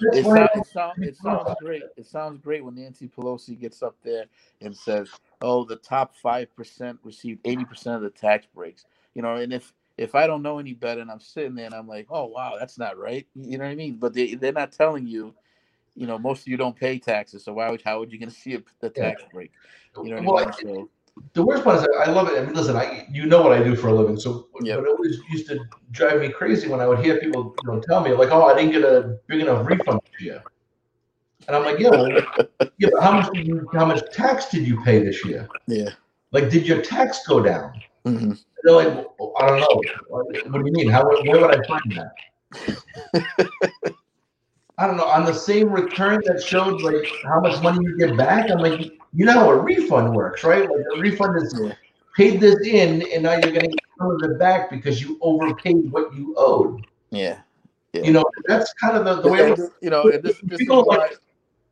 [0.00, 0.26] That's It
[0.56, 1.84] it, sound, it sounds great.
[1.96, 4.26] It sounds great when Nancy Pelosi gets up there
[4.62, 5.10] and says,
[5.42, 9.52] "Oh, the top five percent received eighty percent of the tax breaks." You know, and
[9.52, 12.26] if if I don't know any better, and I'm sitting there and I'm like, "Oh,
[12.26, 13.96] wow, that's not right." You know what I mean?
[13.98, 15.34] But they they're not telling you.
[15.98, 18.30] You know, most of you don't pay taxes, so why would how would you gonna
[18.44, 19.52] see a, the tax break?
[20.02, 20.52] You know what I I- mean?
[20.52, 20.90] So
[21.32, 22.38] the worst part is I love it.
[22.38, 24.76] I mean, listen, I you know what I do for a living, so Yeah.
[24.76, 25.58] but it always used to
[25.90, 28.54] drive me crazy when I would hear people you know tell me like, "Oh, I
[28.54, 30.42] didn't get a big enough refund this year,"
[31.46, 32.06] and I'm like, "Yeah, well,
[32.78, 35.48] yeah, but how much did you, how much tax did you pay this year?
[35.66, 35.90] yeah.
[36.32, 37.72] Like, did your tax go down?"
[38.04, 38.32] hmm
[38.64, 39.80] they're like, well, "I don't know.
[40.08, 40.88] What do you mean?
[40.88, 42.12] How where would I find that?"
[44.78, 45.06] I don't know.
[45.06, 48.92] On the same return that showed like how much money you get back, I'm like,
[49.14, 50.68] you know how a refund works, right?
[50.70, 51.60] Like a refund is
[52.16, 55.18] paid this in, and now you're going to get some of it back because you
[55.20, 56.86] overpaid what you owed.
[57.10, 57.40] Yeah.
[57.92, 58.02] Yeah.
[58.02, 59.52] You know, that's kind of the, the way.
[59.52, 61.18] it you know, this, this like-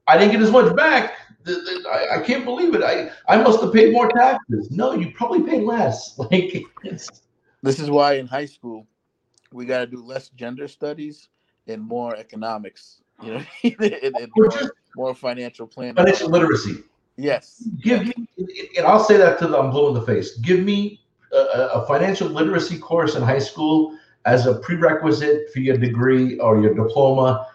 [0.06, 1.14] I didn't get as much back.
[1.46, 2.82] I, I can't believe it.
[2.82, 4.70] I, I must have paid more taxes.
[4.70, 6.18] No, you probably paid less.
[6.30, 6.64] Like,
[7.62, 8.86] this is why in high school
[9.52, 11.28] we got to do less gender studies
[11.66, 13.00] and more economics.
[13.22, 14.50] You know, and, and more,
[14.96, 15.94] more financial planning.
[15.94, 16.82] financial literacy.
[17.16, 17.66] Yes.
[17.80, 18.14] Give me,
[18.76, 20.36] and I'll say that to them, I'm blue in the face.
[20.38, 21.00] Give me
[21.32, 21.36] a,
[21.74, 26.74] a financial literacy course in high school as a prerequisite for your degree or your
[26.74, 27.48] diploma.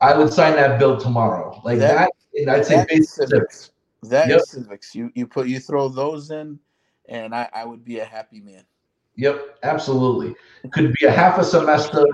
[0.00, 1.60] I would sign that bill tomorrow.
[1.64, 3.30] Like That- that, and I'd say basic civics.
[3.30, 3.70] civics.
[4.02, 4.40] That Yep.
[4.42, 4.94] civics.
[4.94, 6.58] You you put you throw those in,
[7.08, 8.64] and I I would be a happy man.
[9.16, 10.34] Yep, absolutely.
[10.72, 12.04] Could be a half a semester.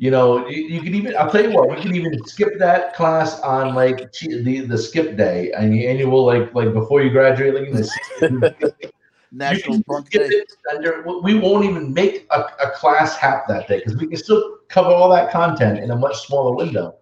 [0.00, 1.16] You know, you, you could even.
[1.16, 1.68] I'll tell you what.
[1.68, 6.24] We can even skip that class on like the the skip day and the annual
[6.24, 7.54] like like before you graduate.
[7.54, 8.54] Like in the
[9.32, 10.42] National you can Punk skip Day.
[11.22, 14.88] we won't even make a, a class half that day because we can still cover
[14.88, 16.94] all that content in a much smaller window.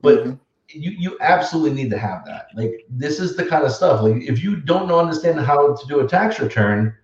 [0.00, 0.38] But Mhm.
[0.68, 2.46] you you absolutely need to have that.
[2.54, 4.00] Like this is the kind of stuff.
[4.02, 6.94] Like if you don't understand how to do a tax return,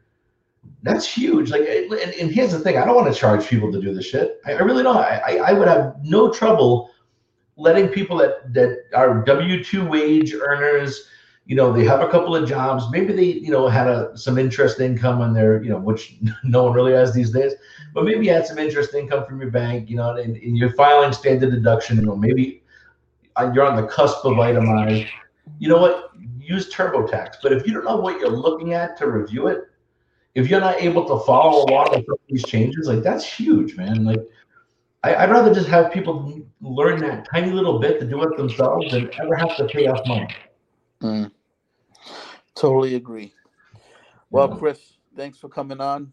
[0.83, 1.51] that's huge.
[1.51, 4.07] Like and, and here's the thing: I don't want to charge people to do this
[4.07, 4.41] shit.
[4.47, 4.97] I, I really don't.
[4.97, 6.91] I, I would have no trouble
[7.57, 11.09] letting people that that are W two wage earners.
[11.47, 12.85] You know, they have a couple of jobs.
[12.91, 16.65] Maybe they, you know, had a some interest income on their, you know, which no
[16.65, 17.55] one really has these days.
[17.95, 20.75] But maybe you had some interest income from your bank, you know, and, and you're
[20.75, 22.63] filing standard deduction, or maybe
[23.37, 25.07] uh, you're on the cusp of itemized.
[25.59, 26.11] You know what?
[26.39, 27.37] Use TurboTax.
[27.43, 29.68] But if you don't know what you're looking at to review it,
[30.35, 34.05] if you're not able to follow along with these changes, like that's huge, man.
[34.05, 34.21] Like
[35.03, 38.91] I, I'd rather just have people learn that tiny little bit to do it themselves
[38.91, 40.29] than ever have to pay off money.
[41.03, 41.31] Mm.
[42.55, 43.33] Totally agree.
[44.31, 46.13] Well, Chris, thanks for coming on.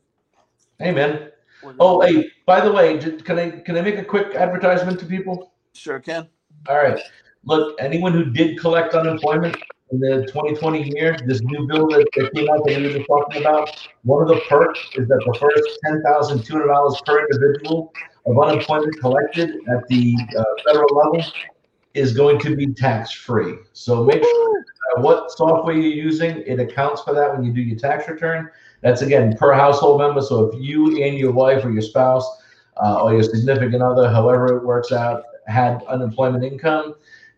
[0.79, 1.31] Hey, man.
[1.79, 2.29] Oh, hey.
[2.45, 5.53] By the way, can I can I make a quick advertisement to people?
[5.73, 6.27] sure can.
[6.69, 6.99] All right.
[7.43, 9.57] Look, anyone who did collect unemployment
[9.91, 13.41] in the 2020 year, this new bill that, that came out that we were talking
[13.41, 13.69] about,
[14.03, 17.93] one of the perks is that the first $10,200 per individual
[18.25, 21.23] of unemployment collected at the uh, federal level
[21.93, 23.55] is going to be tax free.
[23.73, 24.59] So make sure
[24.97, 28.49] uh, what software you're using, it accounts for that when you do your tax return.
[28.81, 30.21] That's again per household member.
[30.21, 32.27] So if you and your wife or your spouse
[32.83, 36.95] uh, or your significant other, however it works out, had unemployment income,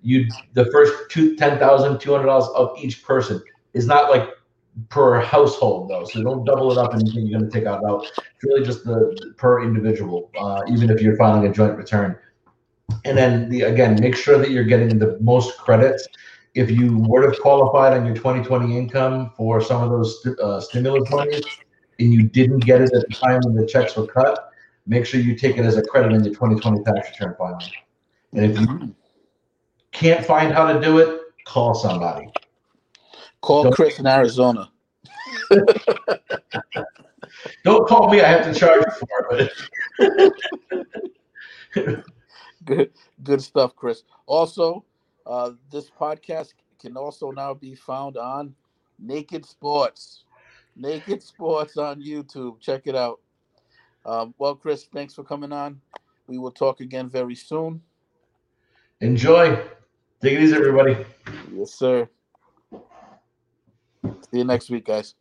[0.08, 3.44] you the first two ten thousand two hundred dollars of each person
[3.74, 4.30] is not like
[4.90, 6.06] per household though.
[6.06, 8.06] So don't double it up and think you're going to take out out.
[8.06, 12.18] It's really just the per individual, uh, even if you're filing a joint return.
[13.04, 16.08] And then the again, make sure that you're getting the most credits.
[16.56, 20.62] If you would have qualified on your 2020 income for some of those st- uh,
[20.62, 21.46] stimulus monies,
[22.00, 24.52] and you didn't get it at the time when the checks were cut,
[24.88, 27.62] make sure you take it as a credit in your 2020 tax return filing.
[28.34, 28.96] And if you
[29.98, 32.30] can't find how to do it, call somebody.
[33.42, 34.72] Call Don't- Chris in Arizona.
[37.64, 39.52] Don't call me; I have to charge for it.
[42.66, 42.92] Good,
[43.24, 44.04] good stuff, Chris.
[44.26, 44.84] Also,
[45.26, 48.54] uh, this podcast can also now be found on
[49.00, 50.26] Naked Sports.
[50.76, 52.60] Naked Sports on YouTube.
[52.60, 53.22] Check it out.
[54.06, 55.80] Um, well, Chris, thanks for coming on.
[56.28, 57.82] We will talk again very soon.
[59.00, 59.64] Enjoy.
[60.20, 61.06] Take it easy, everybody.
[61.54, 62.10] Yes, sir.
[64.04, 65.14] See you next week, guys.